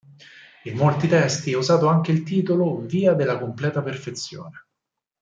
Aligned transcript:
In 0.63 0.77
molti 0.77 1.07
testi 1.07 1.51
è 1.51 1.55
usato 1.55 1.85
anche 1.85 2.11
il 2.11 2.23
titolo 2.23 2.77
"via 2.81 3.13
della 3.13 3.37
completa 3.37 3.83
perfezione". 3.83 4.65